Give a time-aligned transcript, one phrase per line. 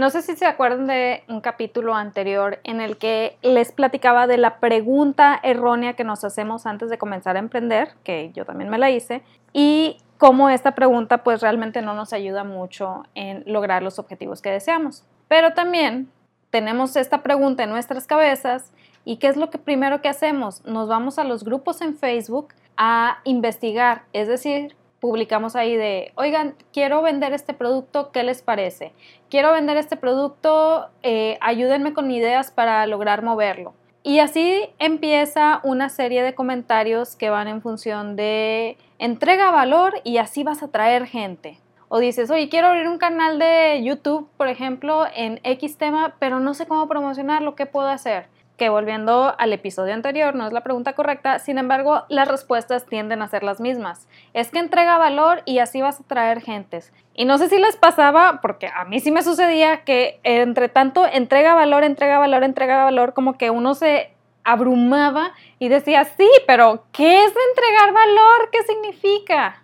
[0.00, 4.38] No sé si se acuerdan de un capítulo anterior en el que les platicaba de
[4.38, 8.78] la pregunta errónea que nos hacemos antes de comenzar a emprender, que yo también me
[8.78, 13.98] la hice, y cómo esta pregunta pues realmente no nos ayuda mucho en lograr los
[13.98, 15.04] objetivos que deseamos.
[15.28, 16.10] Pero también
[16.48, 18.72] tenemos esta pregunta en nuestras cabezas
[19.04, 20.64] y ¿qué es lo que primero que hacemos?
[20.64, 26.54] Nos vamos a los grupos en Facebook a investigar, es decir, publicamos ahí de, oigan,
[26.72, 28.92] quiero vender este producto, ¿qué les parece?
[29.30, 33.74] Quiero vender este producto, eh, ayúdenme con ideas para lograr moverlo.
[34.02, 40.18] Y así empieza una serie de comentarios que van en función de entrega valor y
[40.18, 41.58] así vas a traer gente.
[41.88, 46.40] O dices, oye, quiero abrir un canal de YouTube, por ejemplo, en X tema, pero
[46.40, 48.28] no sé cómo promocionarlo, ¿qué puedo hacer?
[48.60, 53.22] Que volviendo al episodio anterior no es la pregunta correcta, sin embargo las respuestas tienden
[53.22, 54.06] a ser las mismas.
[54.34, 56.92] Es que entrega valor y así vas a traer gentes.
[57.14, 61.06] Y no sé si les pasaba, porque a mí sí me sucedía que entre tanto
[61.06, 64.12] entrega valor, entrega valor, entrega valor, como que uno se
[64.44, 68.50] abrumaba y decía, sí, pero ¿qué es entregar valor?
[68.52, 69.62] ¿Qué significa?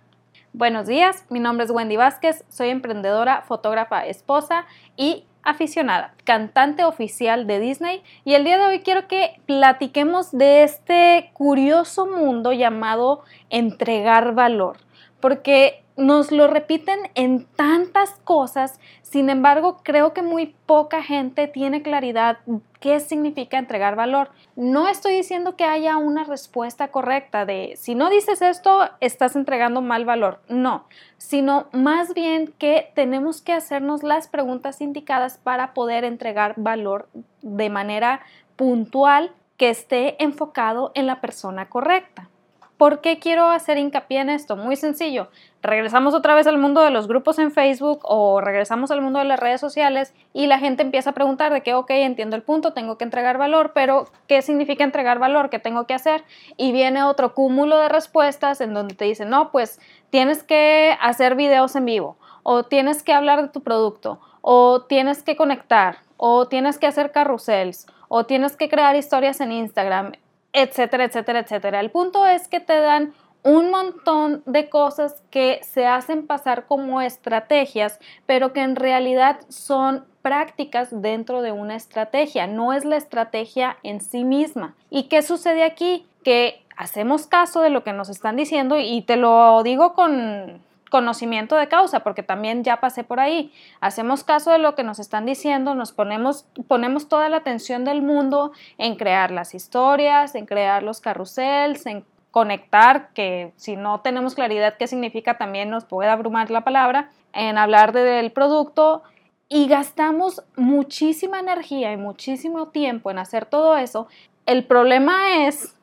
[0.53, 7.47] Buenos días, mi nombre es Wendy Vázquez, soy emprendedora, fotógrafa, esposa y aficionada, cantante oficial
[7.47, 8.03] de Disney.
[8.25, 14.77] Y el día de hoy quiero que platiquemos de este curioso mundo llamado entregar valor,
[15.21, 21.81] porque nos lo repiten en tantas cosas, sin embargo creo que muy poca gente tiene
[21.81, 22.37] claridad
[22.79, 24.29] qué significa entregar valor.
[24.55, 29.81] No estoy diciendo que haya una respuesta correcta de si no dices esto, estás entregando
[29.81, 30.39] mal valor.
[30.47, 30.85] No,
[31.17, 37.09] sino más bien que tenemos que hacernos las preguntas indicadas para poder entregar valor
[37.41, 38.21] de manera
[38.55, 42.29] puntual que esté enfocado en la persona correcta.
[42.77, 44.55] ¿Por qué quiero hacer hincapié en esto?
[44.55, 45.29] Muy sencillo.
[45.63, 49.25] Regresamos otra vez al mundo de los grupos en Facebook o regresamos al mundo de
[49.25, 52.73] las redes sociales y la gente empieza a preguntar de que, ok, entiendo el punto,
[52.73, 55.49] tengo que entregar valor, pero ¿qué significa entregar valor?
[55.49, 56.23] ¿Qué tengo que hacer?
[56.55, 59.79] Y viene otro cúmulo de respuestas en donde te dicen, no, pues
[60.11, 65.23] tienes que hacer videos en vivo o tienes que hablar de tu producto o tienes
[65.23, 70.11] que conectar o tienes que hacer carrusels o tienes que crear historias en Instagram
[70.53, 71.79] etcétera, etcétera, etcétera.
[71.79, 73.13] El punto es que te dan
[73.43, 80.05] un montón de cosas que se hacen pasar como estrategias, pero que en realidad son
[80.21, 84.75] prácticas dentro de una estrategia, no es la estrategia en sí misma.
[84.89, 86.05] ¿Y qué sucede aquí?
[86.23, 91.55] Que hacemos caso de lo que nos están diciendo y te lo digo con conocimiento
[91.55, 93.51] de causa, porque también ya pasé por ahí.
[93.81, 98.01] Hacemos caso de lo que nos están diciendo, nos ponemos, ponemos toda la atención del
[98.01, 104.35] mundo en crear las historias, en crear los carrusels, en conectar, que si no tenemos
[104.35, 109.03] claridad qué significa también nos puede abrumar la palabra, en hablar del producto
[109.49, 114.07] y gastamos muchísima energía y muchísimo tiempo en hacer todo eso.
[114.45, 115.76] El problema es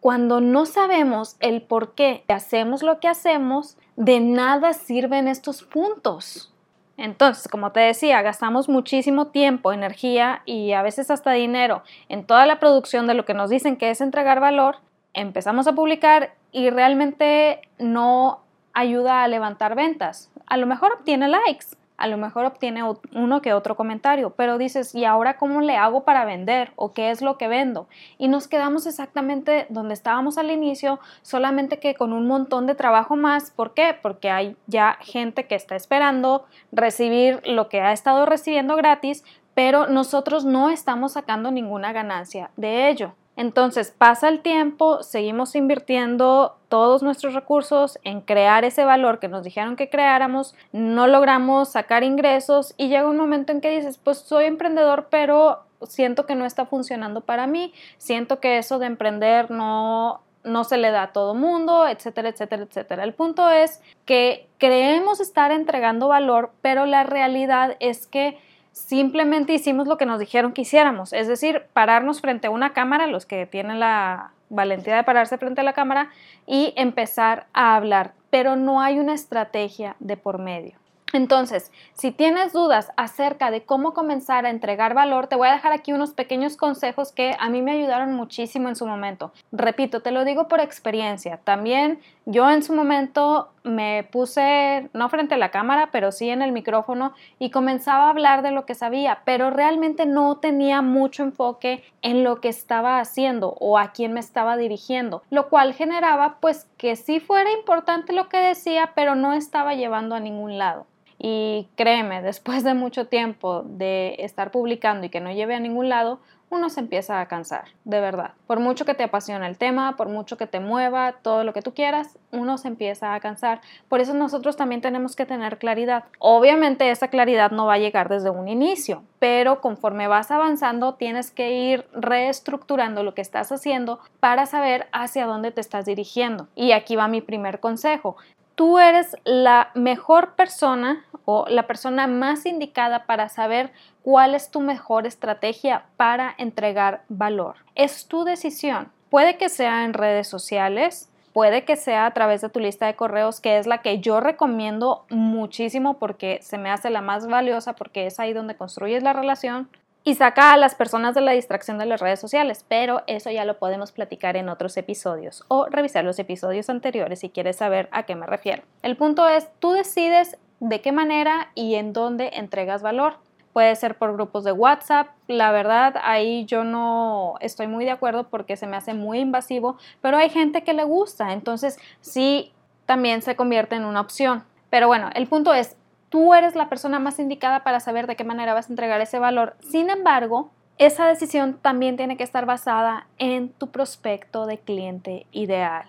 [0.00, 6.52] cuando no sabemos el por qué hacemos lo que hacemos, de nada sirven estos puntos.
[6.96, 12.44] Entonces, como te decía, gastamos muchísimo tiempo, energía y a veces hasta dinero en toda
[12.44, 14.78] la producción de lo que nos dicen que es entregar valor.
[15.14, 18.40] Empezamos a publicar y realmente no
[18.72, 20.30] ayuda a levantar ventas.
[20.46, 21.66] A lo mejor obtiene likes,
[21.98, 22.82] a lo mejor obtiene
[23.12, 26.72] uno que otro comentario, pero dices, ¿y ahora cómo le hago para vender?
[26.76, 27.88] ¿O qué es lo que vendo?
[28.16, 33.16] Y nos quedamos exactamente donde estábamos al inicio, solamente que con un montón de trabajo
[33.16, 33.50] más.
[33.50, 33.96] ¿Por qué?
[34.00, 39.88] Porque hay ya gente que está esperando recibir lo que ha estado recibiendo gratis, pero
[39.88, 43.14] nosotros no estamos sacando ninguna ganancia de ello.
[43.38, 49.44] Entonces pasa el tiempo, seguimos invirtiendo todos nuestros recursos en crear ese valor que nos
[49.44, 54.18] dijeron que creáramos, no logramos sacar ingresos y llega un momento en que dices, pues
[54.18, 59.52] soy emprendedor, pero siento que no está funcionando para mí, siento que eso de emprender
[59.52, 63.04] no no se le da a todo mundo, etcétera, etcétera, etcétera.
[63.04, 68.38] El punto es que creemos estar entregando valor, pero la realidad es que
[68.78, 73.06] simplemente hicimos lo que nos dijeron que hiciéramos, es decir, pararnos frente a una cámara,
[73.06, 76.10] los que tienen la valentía de pararse frente a la cámara
[76.46, 80.78] y empezar a hablar, pero no hay una estrategia de por medio.
[81.12, 85.72] Entonces, si tienes dudas acerca de cómo comenzar a entregar valor, te voy a dejar
[85.72, 89.32] aquí unos pequeños consejos que a mí me ayudaron muchísimo en su momento.
[89.50, 91.38] Repito, te lo digo por experiencia.
[91.44, 96.42] También yo en su momento me puse, no frente a la cámara, pero sí en
[96.42, 101.22] el micrófono y comenzaba a hablar de lo que sabía, pero realmente no tenía mucho
[101.22, 106.38] enfoque en lo que estaba haciendo o a quién me estaba dirigiendo, lo cual generaba
[106.40, 110.86] pues que sí fuera importante lo que decía, pero no estaba llevando a ningún lado.
[111.20, 115.88] Y créeme, después de mucho tiempo de estar publicando y que no lleve a ningún
[115.88, 118.32] lado, uno se empieza a cansar, de verdad.
[118.46, 121.62] Por mucho que te apasiona el tema, por mucho que te mueva, todo lo que
[121.62, 123.60] tú quieras, uno se empieza a cansar.
[123.88, 126.04] Por eso nosotros también tenemos que tener claridad.
[126.18, 131.30] Obviamente esa claridad no va a llegar desde un inicio, pero conforme vas avanzando tienes
[131.30, 136.48] que ir reestructurando lo que estás haciendo para saber hacia dónde te estás dirigiendo.
[136.54, 138.16] Y aquí va mi primer consejo
[138.58, 143.70] tú eres la mejor persona o la persona más indicada para saber
[144.02, 147.54] cuál es tu mejor estrategia para entregar valor.
[147.76, 148.90] Es tu decisión.
[149.10, 152.96] Puede que sea en redes sociales, puede que sea a través de tu lista de
[152.96, 157.74] correos, que es la que yo recomiendo muchísimo porque se me hace la más valiosa
[157.74, 159.68] porque es ahí donde construyes la relación
[160.08, 163.44] y saca a las personas de la distracción de las redes sociales, pero eso ya
[163.44, 168.04] lo podemos platicar en otros episodios o revisar los episodios anteriores si quieres saber a
[168.04, 168.62] qué me refiero.
[168.80, 173.18] El punto es, tú decides de qué manera y en dónde entregas valor.
[173.52, 178.30] Puede ser por grupos de WhatsApp, la verdad ahí yo no estoy muy de acuerdo
[178.30, 182.54] porque se me hace muy invasivo, pero hay gente que le gusta, entonces sí
[182.86, 184.44] también se convierte en una opción.
[184.70, 185.76] Pero bueno, el punto es,
[186.08, 189.18] tú eres la persona más indicada para saber de qué manera vas a entregar ese
[189.18, 189.56] valor.
[189.60, 195.86] Sin embargo, esa decisión también tiene que estar basada en tu prospecto de cliente ideal.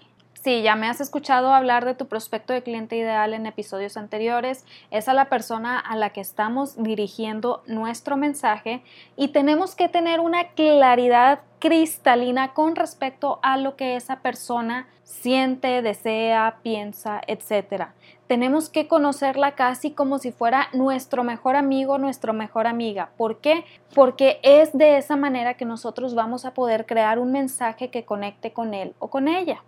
[0.49, 4.65] Sí, ya me has escuchado hablar de tu prospecto de cliente ideal en episodios anteriores.
[4.89, 8.81] Es a la persona a la que estamos dirigiendo nuestro mensaje
[9.15, 15.83] y tenemos que tener una claridad cristalina con respecto a lo que esa persona siente,
[15.83, 17.89] desea, piensa, etc.
[18.25, 23.11] Tenemos que conocerla casi como si fuera nuestro mejor amigo, nuestra mejor amiga.
[23.17, 23.65] ¿Por qué?
[23.93, 28.51] Porque es de esa manera que nosotros vamos a poder crear un mensaje que conecte
[28.51, 29.61] con él o con ella.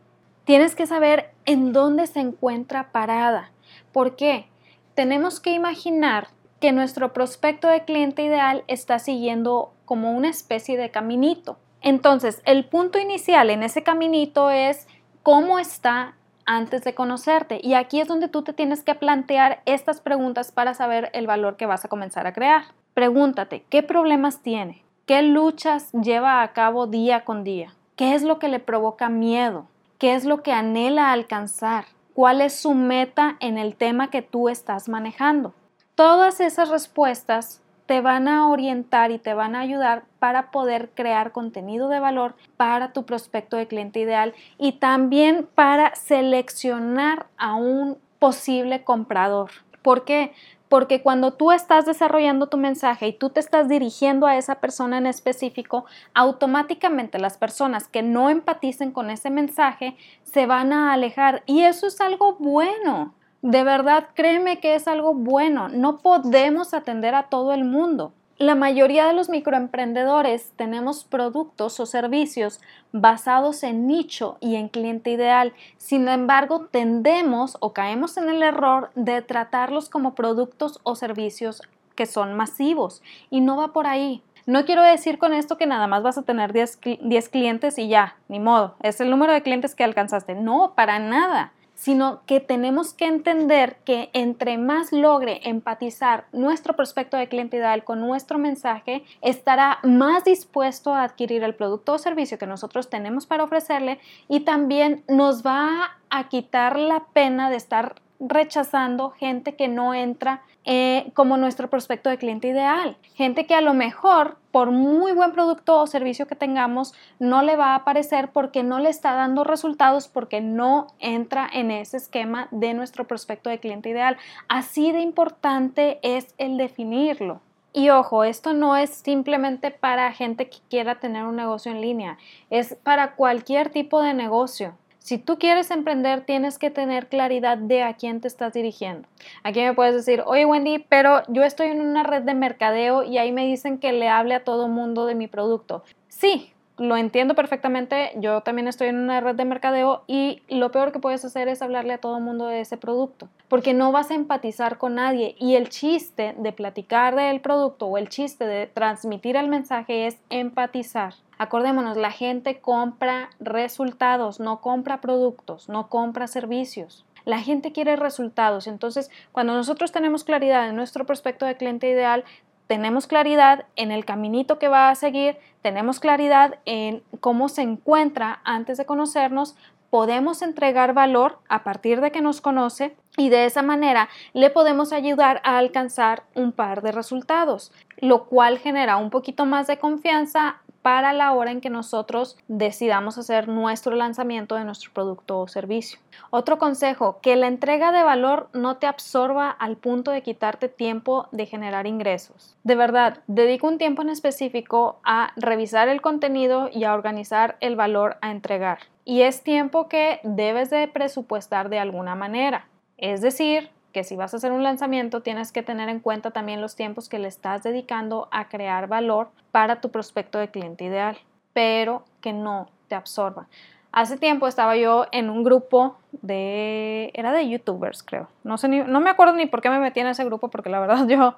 [0.45, 3.51] Tienes que saber en dónde se encuentra parada.
[3.91, 4.47] ¿Por qué?
[4.95, 6.27] Tenemos que imaginar
[6.59, 11.57] que nuestro prospecto de cliente ideal está siguiendo como una especie de caminito.
[11.81, 14.88] Entonces, el punto inicial en ese caminito es
[15.23, 16.15] cómo está
[16.45, 17.59] antes de conocerte.
[17.63, 21.57] Y aquí es donde tú te tienes que plantear estas preguntas para saber el valor
[21.57, 22.63] que vas a comenzar a crear.
[22.93, 24.83] Pregúntate, ¿qué problemas tiene?
[25.05, 27.73] ¿Qué luchas lleva a cabo día con día?
[27.95, 29.67] ¿Qué es lo que le provoca miedo?
[30.01, 34.50] Qué es lo que anhela alcanzar, cuál es su meta en el tema que tú
[34.50, 35.53] estás manejando.
[35.94, 41.31] Todas esas respuestas te van a orientar y te van a ayudar para poder crear
[41.31, 48.00] contenido de valor para tu prospecto de cliente ideal y también para seleccionar a un
[48.18, 49.51] posible comprador.
[49.83, 50.33] ¿Por qué?
[50.71, 55.00] Porque cuando tú estás desarrollando tu mensaje y tú te estás dirigiendo a esa persona
[55.00, 55.83] en específico,
[56.13, 61.88] automáticamente las personas que no empaticen con ese mensaje se van a alejar y eso
[61.88, 63.13] es algo bueno.
[63.41, 65.68] De verdad, créeme que es algo bueno.
[65.68, 68.13] No podemos atender a todo el mundo.
[68.37, 72.59] La mayoría de los microemprendedores tenemos productos o servicios
[72.91, 75.53] basados en nicho y en cliente ideal.
[75.77, 81.61] Sin embargo, tendemos o caemos en el error de tratarlos como productos o servicios
[81.95, 84.23] que son masivos y no va por ahí.
[84.47, 87.89] No quiero decir con esto que nada más vas a tener 10, 10 clientes y
[87.89, 90.33] ya, ni modo, es el número de clientes que alcanzaste.
[90.33, 97.17] No, para nada sino que tenemos que entender que entre más logre empatizar nuestro prospecto
[97.17, 102.45] de cliente con nuestro mensaje, estará más dispuesto a adquirir el producto o servicio que
[102.45, 103.97] nosotros tenemos para ofrecerle
[104.27, 110.43] y también nos va a quitar la pena de estar rechazando gente que no entra
[110.63, 112.95] eh, como nuestro prospecto de cliente ideal.
[113.15, 117.55] Gente que a lo mejor, por muy buen producto o servicio que tengamos, no le
[117.55, 122.47] va a aparecer porque no le está dando resultados, porque no entra en ese esquema
[122.51, 124.17] de nuestro prospecto de cliente ideal.
[124.47, 127.41] Así de importante es el definirlo.
[127.73, 132.17] Y ojo, esto no es simplemente para gente que quiera tener un negocio en línea,
[132.49, 134.75] es para cualquier tipo de negocio.
[135.01, 139.08] Si tú quieres emprender, tienes que tener claridad de a quién te estás dirigiendo.
[139.41, 143.17] Aquí me puedes decir, oye Wendy, pero yo estoy en una red de mercadeo y
[143.17, 145.84] ahí me dicen que le hable a todo mundo de mi producto.
[146.08, 150.91] Sí, lo entiendo perfectamente, yo también estoy en una red de mercadeo y lo peor
[150.91, 154.15] que puedes hacer es hablarle a todo mundo de ese producto, porque no vas a
[154.15, 159.36] empatizar con nadie y el chiste de platicar del producto o el chiste de transmitir
[159.36, 161.15] el mensaje es empatizar.
[161.41, 167.03] Acordémonos, la gente compra resultados, no compra productos, no compra servicios.
[167.25, 168.67] La gente quiere resultados.
[168.67, 172.25] Entonces, cuando nosotros tenemos claridad en nuestro prospecto de cliente ideal,
[172.67, 178.41] tenemos claridad en el caminito que va a seguir, tenemos claridad en cómo se encuentra
[178.43, 179.55] antes de conocernos,
[179.89, 184.93] podemos entregar valor a partir de que nos conoce y de esa manera le podemos
[184.93, 190.62] ayudar a alcanzar un par de resultados, lo cual genera un poquito más de confianza
[190.81, 196.00] para la hora en que nosotros decidamos hacer nuestro lanzamiento de nuestro producto o servicio.
[196.29, 201.27] Otro consejo, que la entrega de valor no te absorba al punto de quitarte tiempo
[201.31, 202.55] de generar ingresos.
[202.63, 207.75] De verdad, dedica un tiempo en específico a revisar el contenido y a organizar el
[207.75, 208.79] valor a entregar.
[209.05, 212.67] Y es tiempo que debes de presupuestar de alguna manera.
[212.97, 216.62] Es decir, que si vas a hacer un lanzamiento tienes que tener en cuenta también
[216.62, 221.17] los tiempos que le estás dedicando a crear valor para tu prospecto de cliente ideal,
[221.53, 223.48] pero que no te absorba.
[223.91, 229.00] Hace tiempo estaba yo en un grupo de, era de youtubers creo, no sé no
[229.01, 231.36] me acuerdo ni por qué me metí en ese grupo porque la verdad yo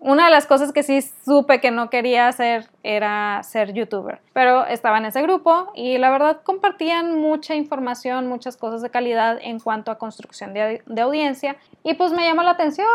[0.00, 4.66] una de las cosas que sí supe que no quería hacer era ser youtuber, pero
[4.66, 9.58] estaba en ese grupo y la verdad compartían mucha información, muchas cosas de calidad en
[9.58, 12.86] cuanto a construcción de, de audiencia y pues me llamó la atención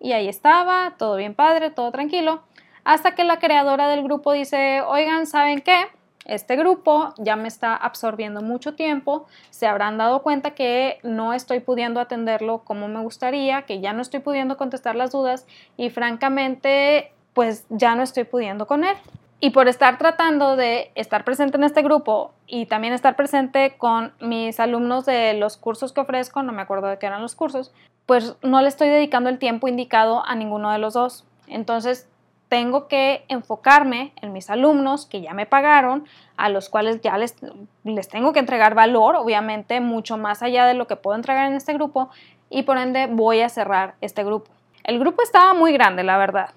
[0.00, 2.42] y ahí estaba, todo bien padre, todo tranquilo,
[2.84, 5.86] hasta que la creadora del grupo dice, oigan, ¿saben qué?
[6.24, 11.60] Este grupo ya me está absorbiendo mucho tiempo, se habrán dado cuenta que no estoy
[11.60, 17.12] pudiendo atenderlo como me gustaría, que ya no estoy pudiendo contestar las dudas y francamente
[17.34, 18.96] pues ya no estoy pudiendo con él.
[19.40, 24.12] Y por estar tratando de estar presente en este grupo y también estar presente con
[24.20, 27.72] mis alumnos de los cursos que ofrezco, no me acuerdo de qué eran los cursos,
[28.06, 31.24] pues no le estoy dedicando el tiempo indicado a ninguno de los dos.
[31.48, 32.08] Entonces
[32.52, 36.04] tengo que enfocarme en mis alumnos que ya me pagaron,
[36.36, 37.34] a los cuales ya les,
[37.82, 41.54] les tengo que entregar valor, obviamente mucho más allá de lo que puedo entregar en
[41.54, 42.10] este grupo,
[42.50, 44.50] y por ende voy a cerrar este grupo.
[44.84, 46.50] El grupo estaba muy grande, la verdad.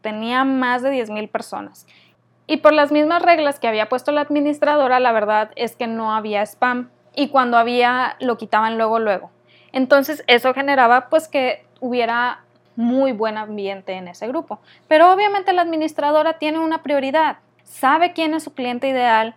[0.00, 1.86] Tenía más de 10.000 personas.
[2.48, 6.12] Y por las mismas reglas que había puesto la administradora, la verdad es que no
[6.12, 6.90] había spam.
[7.14, 9.30] Y cuando había, lo quitaban luego, luego.
[9.70, 12.45] Entonces eso generaba pues que hubiera
[12.76, 14.60] muy buen ambiente en ese grupo.
[14.88, 19.34] Pero obviamente la administradora tiene una prioridad, sabe quién es su cliente ideal,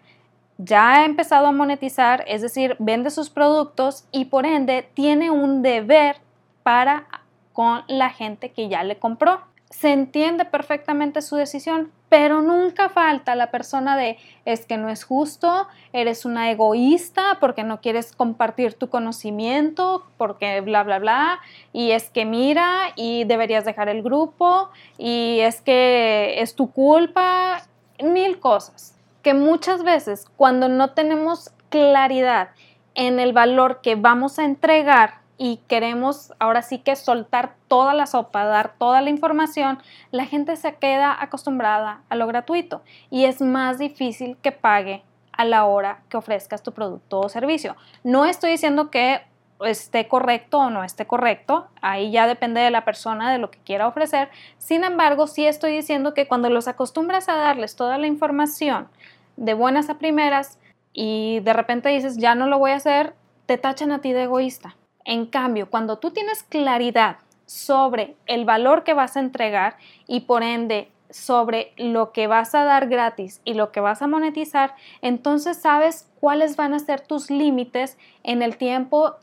[0.58, 5.62] ya ha empezado a monetizar, es decir, vende sus productos y por ende tiene un
[5.62, 6.18] deber
[6.64, 7.08] para
[7.54, 13.36] con la gente que ya le compró se entiende perfectamente su decisión, pero nunca falta
[13.36, 18.74] la persona de es que no es justo, eres una egoísta porque no quieres compartir
[18.74, 21.40] tu conocimiento, porque bla, bla, bla,
[21.72, 27.62] y es que mira, y deberías dejar el grupo, y es que es tu culpa,
[28.02, 32.50] mil cosas, que muchas veces cuando no tenemos claridad
[32.96, 38.06] en el valor que vamos a entregar, y queremos ahora sí que soltar toda la
[38.06, 39.80] sopa, dar toda la información,
[40.12, 45.46] la gente se queda acostumbrada a lo gratuito y es más difícil que pague a
[45.46, 47.78] la hora que ofrezcas tu producto o servicio.
[48.04, 49.22] No estoy diciendo que
[49.62, 53.60] esté correcto o no esté correcto, ahí ya depende de la persona, de lo que
[53.60, 54.30] quiera ofrecer.
[54.58, 58.90] Sin embargo, sí estoy diciendo que cuando los acostumbras a darles toda la información
[59.38, 60.60] de buenas a primeras
[60.92, 63.16] y de repente dices, ya no lo voy a hacer,
[63.46, 64.76] te tachan a ti de egoísta.
[65.10, 69.76] En cambio, cuando tú tienes claridad sobre el valor que vas a entregar
[70.06, 74.08] y por ende sobre lo que vas a dar gratis y lo que vas a
[74.08, 79.16] monetizar, entonces sabes cuáles van a ser tus límites en el tiempo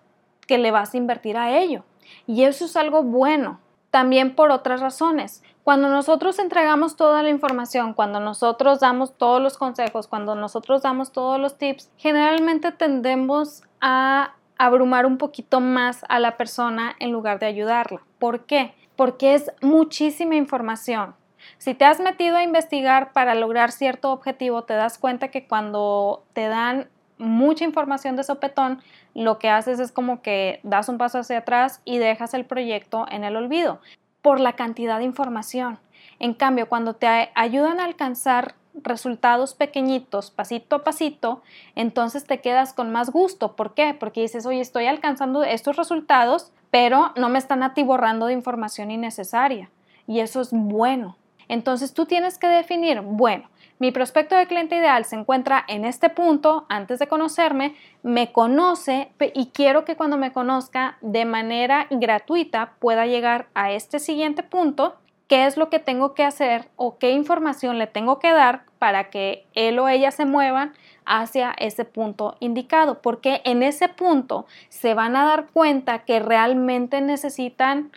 [0.48, 1.84] que le vas a invertir a ello.
[2.26, 3.60] Y eso es algo bueno.
[3.92, 5.44] También por otras razones.
[5.62, 11.12] Cuando nosotros entregamos toda la información, cuando nosotros damos todos los consejos, cuando nosotros damos
[11.12, 17.38] todos los tips, generalmente tendemos a abrumar un poquito más a la persona en lugar
[17.38, 18.00] de ayudarla.
[18.18, 18.74] ¿Por qué?
[18.96, 21.14] Porque es muchísima información.
[21.58, 26.24] Si te has metido a investigar para lograr cierto objetivo, te das cuenta que cuando
[26.32, 28.82] te dan mucha información de sopetón,
[29.14, 33.06] lo que haces es como que das un paso hacia atrás y dejas el proyecto
[33.10, 33.80] en el olvido
[34.22, 35.78] por la cantidad de información.
[36.18, 41.42] En cambio, cuando te ayudan a alcanzar resultados pequeñitos, pasito a pasito,
[41.74, 43.56] entonces te quedas con más gusto.
[43.56, 43.94] ¿Por qué?
[43.98, 49.70] Porque dices, oye, estoy alcanzando estos resultados, pero no me están atiborrando de información innecesaria.
[50.06, 51.16] Y eso es bueno.
[51.48, 56.08] Entonces tú tienes que definir, bueno, mi prospecto de cliente ideal se encuentra en este
[56.08, 62.72] punto antes de conocerme, me conoce y quiero que cuando me conozca de manera gratuita
[62.78, 64.96] pueda llegar a este siguiente punto
[65.28, 69.10] qué es lo que tengo que hacer o qué información le tengo que dar para
[69.10, 70.72] que él o ella se muevan
[71.04, 77.00] hacia ese punto indicado, porque en ese punto se van a dar cuenta que realmente
[77.00, 77.90] necesitan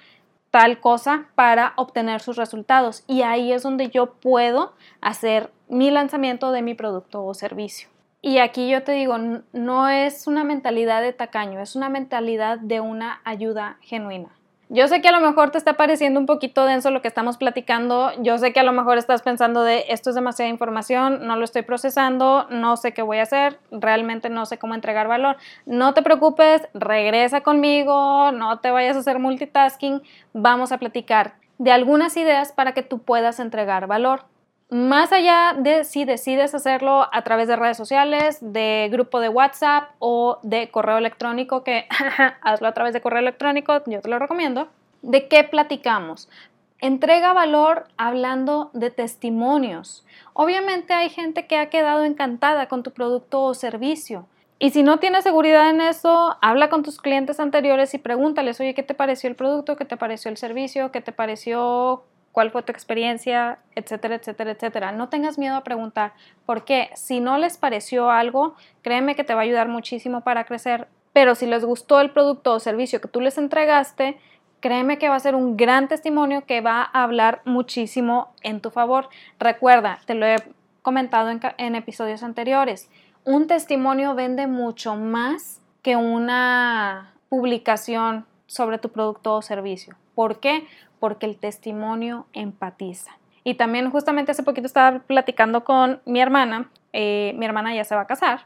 [0.51, 6.51] tal cosa para obtener sus resultados y ahí es donde yo puedo hacer mi lanzamiento
[6.51, 7.89] de mi producto o servicio.
[8.21, 9.17] Y aquí yo te digo,
[9.53, 14.38] no es una mentalidad de tacaño, es una mentalidad de una ayuda genuina.
[14.71, 17.37] Yo sé que a lo mejor te está pareciendo un poquito denso lo que estamos
[17.37, 18.11] platicando.
[18.21, 21.43] Yo sé que a lo mejor estás pensando de esto es demasiada información, no lo
[21.43, 25.37] estoy procesando, no sé qué voy a hacer, realmente no sé cómo entregar valor.
[25.65, 31.71] No te preocupes, regresa conmigo, no te vayas a hacer multitasking, vamos a platicar de
[31.71, 34.25] algunas ideas para que tú puedas entregar valor.
[34.69, 39.89] Más allá de si decides hacerlo a través de redes sociales, de grupo de WhatsApp
[39.97, 41.87] o de correo electrónico, que
[42.41, 44.67] hazlo a través de correo electrónico, yo te lo recomiendo.
[45.01, 46.29] ¿De qué platicamos?
[46.77, 50.05] Entrega valor hablando de testimonios.
[50.33, 54.27] Obviamente hay gente que ha quedado encantada con tu producto o servicio.
[54.59, 58.75] Y si no tienes seguridad en eso, habla con tus clientes anteriores y pregúntales, oye,
[58.75, 59.77] ¿qué te pareció el producto?
[59.77, 60.91] ¿Qué te pareció el servicio?
[60.91, 62.03] ¿Qué te pareció
[62.39, 64.91] cuál fue tu experiencia, etcétera, etcétera, etcétera.
[64.93, 66.13] No tengas miedo a preguntar,
[66.45, 70.87] porque si no les pareció algo, créeme que te va a ayudar muchísimo para crecer,
[71.11, 74.17] pero si les gustó el producto o servicio que tú les entregaste,
[74.61, 78.69] créeme que va a ser un gran testimonio que va a hablar muchísimo en tu
[78.69, 79.09] favor.
[79.37, 80.37] Recuerda, te lo he
[80.81, 82.89] comentado en, episodios anteriores,
[83.25, 89.97] un testimonio vende mucho más que una publicación sobre tu producto o servicio.
[90.19, 90.67] ¿Por qué?
[90.99, 93.11] porque el testimonio empatiza.
[93.45, 97.95] Y también justamente hace poquito estaba platicando con mi hermana, eh, mi hermana ya se
[97.95, 98.41] va a casar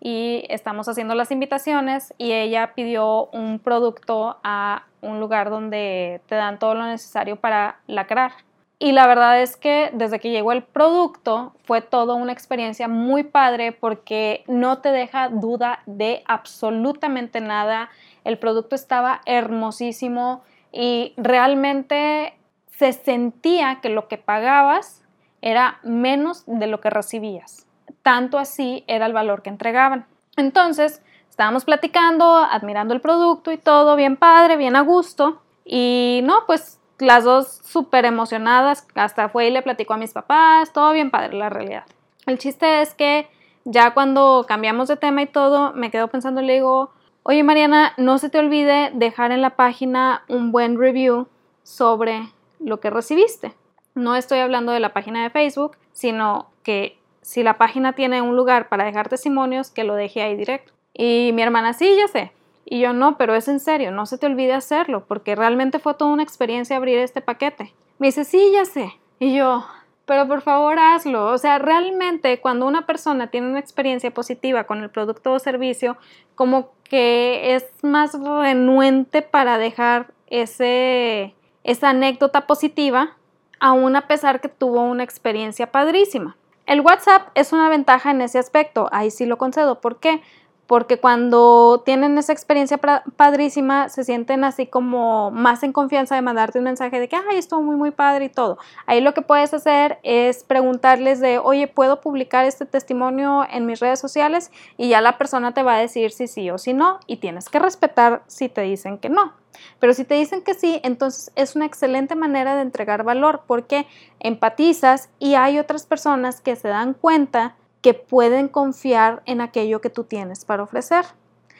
[0.00, 6.36] y estamos haciendo las invitaciones y ella pidió un producto a un lugar donde te
[6.36, 8.32] dan todo lo necesario para lacrar.
[8.78, 13.24] Y la verdad es que desde que llegó el producto fue toda una experiencia muy
[13.24, 17.88] padre porque no te deja duda de absolutamente nada.
[18.22, 20.42] El producto estaba hermosísimo
[20.76, 22.34] y realmente
[22.70, 25.02] se sentía que lo que pagabas
[25.40, 27.66] era menos de lo que recibías.
[28.02, 30.06] Tanto así era el valor que entregaban.
[30.36, 35.40] Entonces, estábamos platicando, admirando el producto y todo, bien padre, bien a gusto.
[35.64, 40.74] Y no, pues las dos súper emocionadas, hasta fue y le platicó a mis papás,
[40.74, 41.84] todo bien padre, la realidad.
[42.26, 43.30] El chiste es que
[43.64, 46.90] ya cuando cambiamos de tema y todo, me quedo pensando le digo,
[47.28, 51.26] Oye Mariana, no se te olvide dejar en la página un buen review
[51.64, 52.28] sobre
[52.60, 53.52] lo que recibiste.
[53.96, 58.36] No estoy hablando de la página de Facebook, sino que si la página tiene un
[58.36, 60.72] lugar para dejar testimonios, que lo deje ahí directo.
[60.94, 62.30] Y mi hermana, sí, ya sé.
[62.64, 65.94] Y yo no, pero es en serio, no se te olvide hacerlo, porque realmente fue
[65.94, 67.74] toda una experiencia abrir este paquete.
[67.98, 68.92] Me dice, sí, ya sé.
[69.18, 69.66] Y yo,
[70.06, 71.26] pero por favor hazlo.
[71.26, 75.98] O sea, realmente cuando una persona tiene una experiencia positiva con el producto o servicio,
[76.34, 83.16] como que es más renuente para dejar ese, esa anécdota positiva,
[83.58, 86.36] aún a pesar que tuvo una experiencia padrísima.
[86.66, 89.80] El WhatsApp es una ventaja en ese aspecto, ahí sí lo concedo.
[89.80, 90.22] ¿Por qué?
[90.66, 92.78] Porque cuando tienen esa experiencia
[93.16, 97.38] padrísima, se sienten así como más en confianza de mandarte un mensaje de que, ay,
[97.38, 98.58] estuvo muy, muy padre y todo.
[98.86, 103.80] Ahí lo que puedes hacer es preguntarles de, oye, ¿puedo publicar este testimonio en mis
[103.80, 104.50] redes sociales?
[104.76, 107.48] Y ya la persona te va a decir si sí o si no, y tienes
[107.48, 109.34] que respetar si te dicen que no.
[109.78, 113.86] Pero si te dicen que sí, entonces es una excelente manera de entregar valor porque
[114.20, 117.54] empatizas y hay otras personas que se dan cuenta
[117.86, 121.04] que pueden confiar en aquello que tú tienes para ofrecer.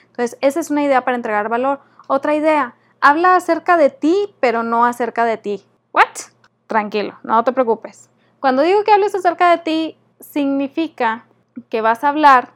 [0.06, 1.78] Entonces, esa es una idea para entregar valor.
[2.08, 5.64] Otra idea, habla acerca de ti, pero no acerca de ti.
[5.92, 6.32] ¿What?
[6.66, 8.10] Tranquilo, no te preocupes.
[8.40, 11.26] Cuando digo que hables acerca de ti, significa
[11.68, 12.48] que vas a hablar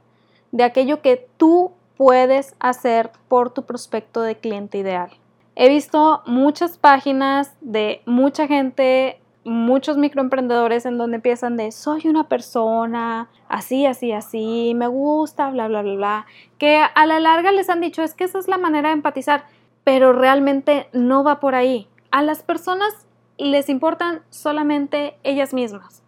[0.50, 5.12] de aquello que tú puedes hacer por tu prospecto de cliente ideal.
[5.54, 12.28] He visto muchas páginas de mucha gente muchos microemprendedores en donde empiezan de soy una
[12.28, 16.26] persona así, así, así, me gusta, bla, bla, bla, bla,
[16.58, 19.44] que a la larga les han dicho es que esa es la manera de empatizar,
[19.82, 21.88] pero realmente no va por ahí.
[22.12, 23.08] A las personas
[23.38, 26.04] les importan solamente ellas mismas.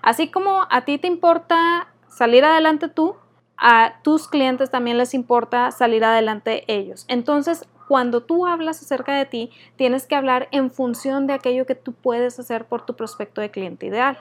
[0.00, 3.16] Así como a ti te importa salir adelante tú,
[3.58, 7.04] a tus clientes también les importa salir adelante ellos.
[7.08, 11.74] Entonces, cuando tú hablas acerca de ti, tienes que hablar en función de aquello que
[11.74, 14.18] tú puedes hacer por tu prospecto de cliente ideal.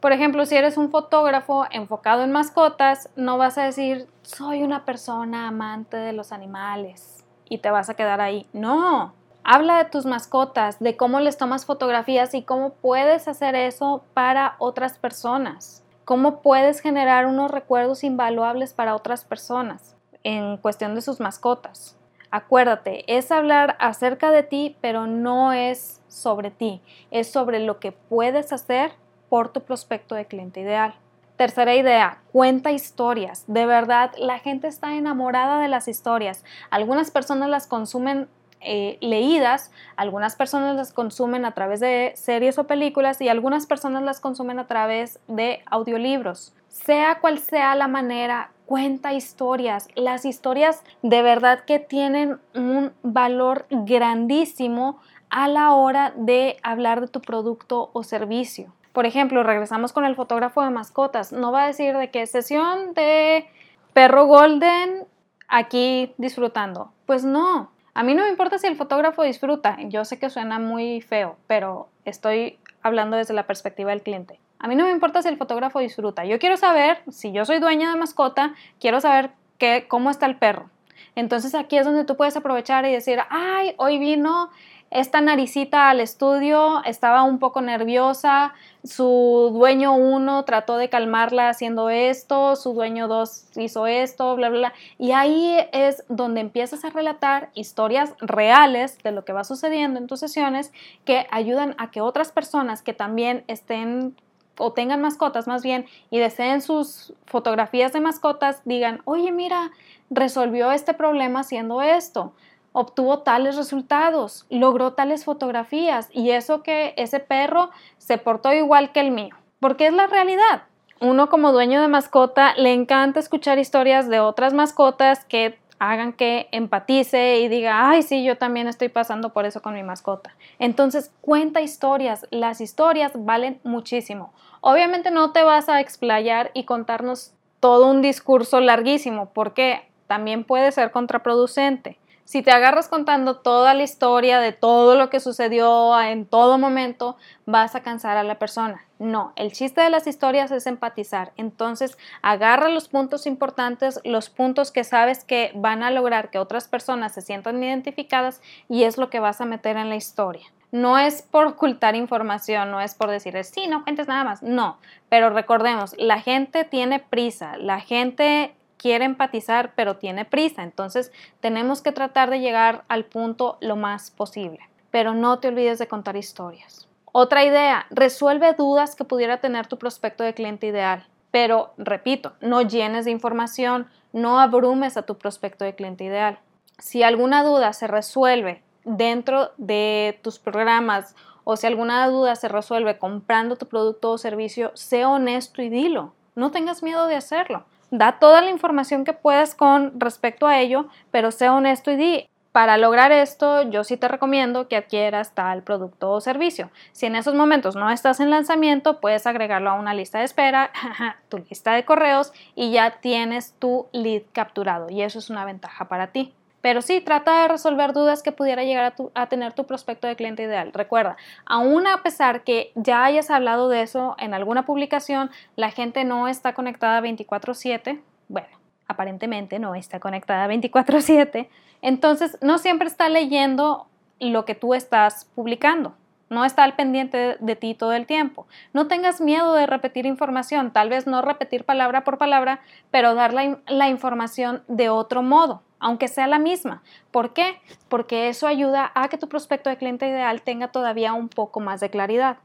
[0.00, 4.84] Por ejemplo, si eres un fotógrafo enfocado en mascotas, no vas a decir, soy una
[4.84, 8.46] persona amante de los animales y te vas a quedar ahí.
[8.52, 14.04] No, habla de tus mascotas, de cómo les tomas fotografías y cómo puedes hacer eso
[14.14, 15.84] para otras personas.
[16.04, 21.97] Cómo puedes generar unos recuerdos invaluables para otras personas en cuestión de sus mascotas.
[22.30, 27.92] Acuérdate, es hablar acerca de ti, pero no es sobre ti, es sobre lo que
[27.92, 28.92] puedes hacer
[29.28, 30.94] por tu prospecto de cliente ideal.
[31.36, 33.44] Tercera idea, cuenta historias.
[33.46, 36.44] De verdad, la gente está enamorada de las historias.
[36.68, 38.28] Algunas personas las consumen
[38.60, 44.02] eh, leídas, algunas personas las consumen a través de series o películas y algunas personas
[44.02, 46.52] las consumen a través de audiolibros.
[46.68, 49.88] Sea cual sea la manera, cuenta historias.
[49.94, 55.00] Las historias de verdad que tienen un valor grandísimo
[55.30, 58.74] a la hora de hablar de tu producto o servicio.
[58.92, 61.32] Por ejemplo, regresamos con el fotógrafo de mascotas.
[61.32, 63.48] No va a decir de qué sesión de
[63.94, 65.06] perro golden
[65.48, 66.92] aquí disfrutando.
[67.06, 67.70] Pues no.
[67.94, 69.78] A mí no me importa si el fotógrafo disfruta.
[69.84, 74.40] Yo sé que suena muy feo, pero estoy hablando desde la perspectiva del cliente.
[74.58, 76.24] A mí no me importa si el fotógrafo disfruta.
[76.24, 80.36] Yo quiero saber, si yo soy dueña de mascota, quiero saber qué, cómo está el
[80.36, 80.70] perro.
[81.14, 84.50] Entonces aquí es donde tú puedes aprovechar y decir, ay, hoy vino
[84.90, 91.90] esta naricita al estudio, estaba un poco nerviosa, su dueño uno trató de calmarla haciendo
[91.90, 94.72] esto, su dueño dos hizo esto, bla, bla, bla.
[94.96, 100.06] Y ahí es donde empiezas a relatar historias reales de lo que va sucediendo en
[100.06, 100.72] tus sesiones
[101.04, 104.16] que ayudan a que otras personas que también estén
[104.58, 109.70] o tengan mascotas más bien y deseen sus fotografías de mascotas digan, oye mira,
[110.10, 112.32] resolvió este problema haciendo esto
[112.72, 119.00] obtuvo tales resultados, logró tales fotografías y eso que ese perro se portó igual que
[119.00, 120.62] el mío, porque es la realidad.
[121.00, 126.48] Uno como dueño de mascota le encanta escuchar historias de otras mascotas que hagan que
[126.52, 130.34] empatice y diga, ay, sí, yo también estoy pasando por eso con mi mascota.
[130.58, 132.26] Entonces, cuenta historias.
[132.30, 134.32] Las historias valen muchísimo.
[134.60, 140.72] Obviamente no te vas a explayar y contarnos todo un discurso larguísimo, porque también puede
[140.72, 146.26] ser contraproducente si te agarras contando toda la historia de todo lo que sucedió en
[146.26, 148.84] todo momento, vas a cansar a la persona.
[148.98, 151.32] No, el chiste de las historias es empatizar.
[151.36, 156.66] Entonces, agarra los puntos importantes, los puntos que sabes que van a lograr que otras
[156.66, 160.46] personas se sientan identificadas y es lo que vas a meter en la historia.
[160.72, 164.76] No es por ocultar información, no es por decir, sí, no cuentes nada más, no,
[165.08, 170.62] pero recordemos, la gente tiene prisa, la gente quiere empatizar, pero tiene prisa.
[170.62, 174.60] Entonces tenemos que tratar de llegar al punto lo más posible.
[174.90, 176.87] Pero no te olvides de contar historias.
[177.12, 181.06] Otra idea, resuelve dudas que pudiera tener tu prospecto de cliente ideal.
[181.30, 186.38] Pero, repito, no llenes de información, no abrumes a tu prospecto de cliente ideal.
[186.78, 192.98] Si alguna duda se resuelve dentro de tus programas o si alguna duda se resuelve
[192.98, 196.12] comprando tu producto o servicio, sé honesto y dilo.
[196.34, 197.64] No tengas miedo de hacerlo.
[197.90, 202.28] Da toda la información que puedas con respecto a ello, pero sé honesto y di,
[202.58, 206.72] para lograr esto, yo sí te recomiendo que adquieras tal producto o servicio.
[206.90, 210.72] Si en esos momentos no estás en lanzamiento, puedes agregarlo a una lista de espera,
[211.28, 215.84] tu lista de correos y ya tienes tu lead capturado y eso es una ventaja
[215.84, 216.34] para ti.
[216.60, 220.42] Pero sí, trata de resolver dudas que pudiera llegar a, tener tu prospecto de cliente
[220.42, 220.72] ideal.
[220.72, 221.16] Recuerda,
[221.46, 226.26] aún a pesar que ya hayas hablado de eso en alguna publicación, la gente no
[226.26, 228.00] está conectada 24/7.
[228.26, 228.57] Bueno,
[228.88, 231.48] aparentemente no está conectada 24/7.
[231.82, 233.86] Entonces, no siempre está leyendo
[234.18, 235.94] lo que tú estás publicando.
[236.30, 238.46] No está al pendiente de, ti todo el tiempo.
[238.74, 243.32] No tengas miedo de repetir información, tal vez no repetir palabra por palabra, pero dar
[243.32, 246.82] la información de otro modo aunque sea la misma.
[247.10, 247.60] ¿Por qué?
[247.88, 251.80] Porque eso ayuda a que tu prospecto de cliente ideal tenga todavía un poco más
[251.80, 252.38] de claridad.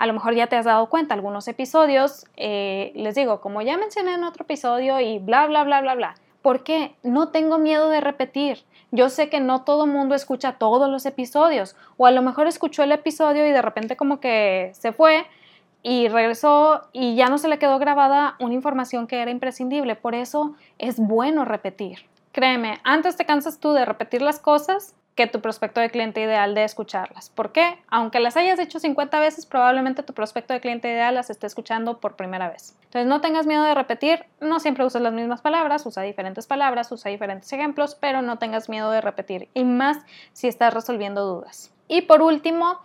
[0.00, 3.76] A lo mejor ya te has dado cuenta, algunos episodios, eh, les digo, como ya
[3.76, 6.14] mencioné en otro episodio y bla, bla, bla, bla, bla.
[6.40, 6.94] ¿Por qué?
[7.02, 8.64] No tengo miedo de repetir.
[8.92, 12.82] Yo sé que no todo mundo escucha todos los episodios, o a lo mejor escuchó
[12.82, 15.26] el episodio y de repente como que se fue
[15.82, 19.96] y regresó y ya no se le quedó grabada una información que era imprescindible.
[19.96, 22.06] Por eso es bueno repetir.
[22.32, 26.54] Créeme, antes te cansas tú de repetir las cosas que tu prospecto de cliente ideal
[26.54, 27.30] de escucharlas.
[27.30, 27.78] ¿Por qué?
[27.88, 31.98] Aunque las hayas hecho 50 veces, probablemente tu prospecto de cliente ideal las esté escuchando
[31.98, 32.76] por primera vez.
[32.84, 36.90] Entonces no tengas miedo de repetir, no siempre uses las mismas palabras, usa diferentes palabras,
[36.92, 39.98] usa diferentes ejemplos, pero no tengas miedo de repetir y más
[40.32, 41.72] si estás resolviendo dudas.
[41.88, 42.78] Y por último,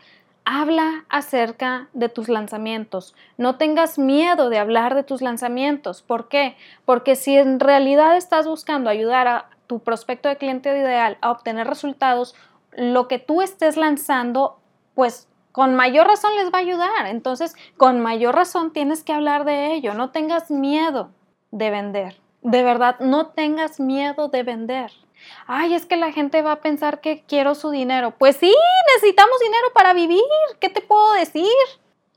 [0.45, 3.15] habla acerca de tus lanzamientos.
[3.37, 6.03] No tengas miedo de hablar de tus lanzamientos.
[6.03, 6.55] ¿Por qué?
[6.85, 11.67] Porque si en realidad estás buscando ayudar a tu prospecto de cliente ideal a obtener
[11.67, 12.35] resultados,
[12.71, 14.59] lo que tú estés lanzando,
[14.93, 17.07] pues con mayor razón les va a ayudar.
[17.07, 19.93] Entonces, con mayor razón tienes que hablar de ello.
[19.93, 21.11] No tengas miedo
[21.51, 22.21] de vender.
[22.41, 24.91] De verdad, no tengas miedo de vender
[25.47, 28.11] ay, es que la gente va a pensar que quiero su dinero.
[28.17, 28.53] Pues sí,
[28.95, 30.23] necesitamos dinero para vivir.
[30.59, 31.45] ¿Qué te puedo decir?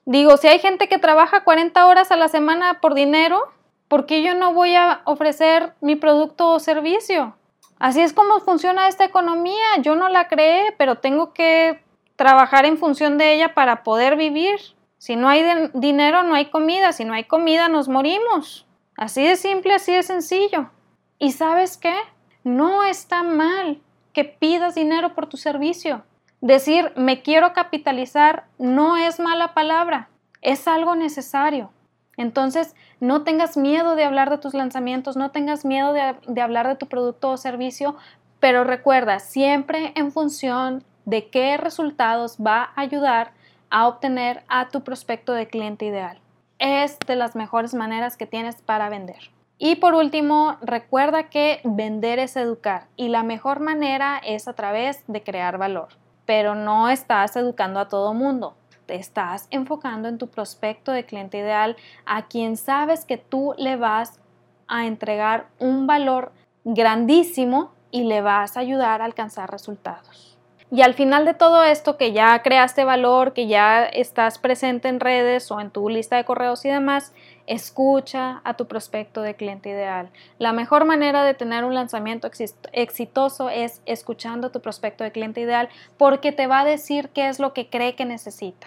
[0.04, 3.52] Digo, si hay gente que trabaja 40 horas a la semana por dinero,
[3.88, 7.34] ¿por qué yo no voy a ofrecer mi producto o servicio?
[7.78, 9.76] Así es como funciona esta economía.
[9.80, 11.82] Yo no la creé, pero tengo que
[12.16, 14.58] trabajar en función de ella para poder vivir.
[14.98, 16.92] Si no hay dinero, no hay comida.
[16.92, 18.66] Si no hay comida, nos morimos.
[18.96, 20.70] Así de simple, así de sencillo.
[21.18, 21.94] ¿Y sabes qué?
[22.42, 23.80] No está mal
[24.12, 26.02] que pidas dinero por tu servicio.
[26.40, 30.08] Decir me quiero capitalizar no es mala palabra,
[30.40, 31.70] es algo necesario.
[32.18, 36.74] Entonces, no tengas miedo de hablar de tus lanzamientos, no tengas miedo de, hablar de
[36.74, 37.96] tu producto o servicio,
[38.40, 43.30] pero recuerda, siempre en función de qué resultados va a ayudar
[43.70, 46.18] a obtener a tu prospecto de cliente ideal.
[46.58, 49.30] Es de las mejores maneras que tienes para vender.
[49.56, 55.04] Y por último, recuerda que vender es educar y la mejor manera es a través
[55.06, 55.88] de crear valor.
[56.26, 58.56] Pero no estás educando a todo mundo,
[58.88, 63.76] te estás enfocando en tu prospecto de cliente ideal a quien sabes que tú le
[63.76, 64.18] vas
[64.66, 66.32] a entregar un valor
[66.64, 70.38] grandísimo y le vas a ayudar a alcanzar resultados.
[70.70, 75.00] Y al final de todo esto, que ya creaste valor, que ya estás presente en
[75.00, 77.14] redes o en tu lista de correos y demás,
[77.46, 80.10] escucha a tu prospecto de cliente ideal.
[80.38, 82.30] La mejor manera de tener un lanzamiento
[82.72, 87.28] exitoso es escuchando a tu prospecto de cliente ideal porque te va a decir qué
[87.28, 88.66] es lo que cree que necesita.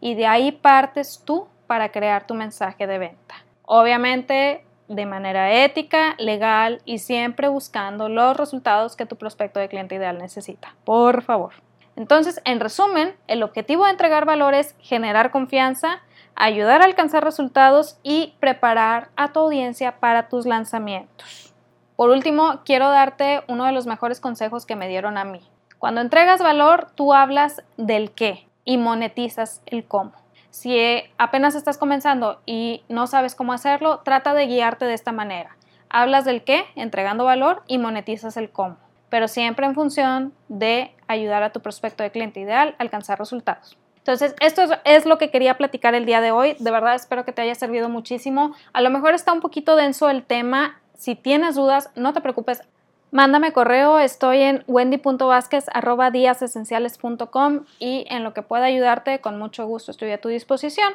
[0.00, 3.36] Y de ahí partes tú para crear tu mensaje de venta.
[3.62, 9.94] Obviamente de manera ética, legal y siempre buscando los resultados que tu prospecto de cliente
[9.94, 10.74] ideal necesita.
[10.84, 11.52] Por favor.
[11.94, 16.00] Entonces, en resumen, el objetivo de entregar valor es generar confianza,
[16.34, 21.54] ayudar a alcanzar resultados y preparar a tu audiencia para tus lanzamientos.
[21.94, 25.48] Por último, quiero darte uno de los mejores consejos que me dieron a mí.
[25.78, 30.12] Cuando entregas valor, tú hablas del qué y monetizas el cómo.
[30.50, 30.78] Si
[31.16, 35.56] apenas estás comenzando y no sabes cómo hacerlo, trata de guiarte de esta manera.
[35.88, 38.76] Hablas del qué, entregando valor y monetizas el cómo,
[39.08, 43.76] pero siempre en función de ayudar a tu prospecto de cliente ideal a alcanzar resultados.
[43.98, 46.56] Entonces, esto es, lo que quería platicar el día de hoy.
[46.58, 48.54] De verdad espero que te haya servido muchísimo.
[48.72, 50.80] A lo mejor está un poquito denso el tema.
[50.94, 52.62] Si tienes dudas, no te preocupes.
[53.12, 60.12] Mándame correo, estoy en wendy.vázquez.com y en lo que pueda ayudarte, con mucho gusto estoy
[60.12, 60.92] a tu disposición.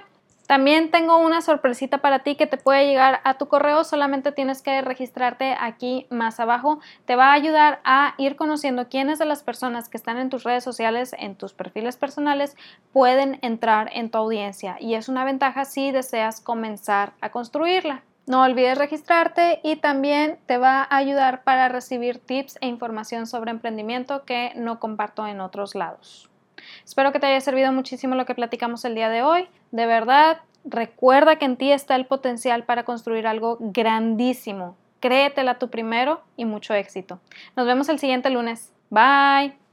[0.48, 4.62] También tengo una sorpresita para ti que te puede llegar a tu correo, solamente tienes
[4.62, 6.80] que registrarte aquí más abajo.
[7.06, 10.44] Te va a ayudar a ir conociendo quiénes de las personas que están en tus
[10.44, 12.56] redes sociales, en tus perfiles personales,
[12.94, 18.04] pueden entrar en tu audiencia y es una ventaja si deseas comenzar a construirla.
[18.28, 23.52] No olvides registrarte y también te va a ayudar para recibir tips e información sobre
[23.52, 26.30] emprendimiento que no comparto en otros lados.
[26.84, 29.48] Espero que te haya servido muchísimo lo que platicamos el día de hoy.
[29.72, 34.76] De verdad, recuerda que en ti está el potencial para construir algo grandísimo.
[35.00, 37.20] Créetela tú primero y mucho éxito.
[37.56, 38.74] Nos vemos el siguiente lunes.
[38.90, 39.65] Bye.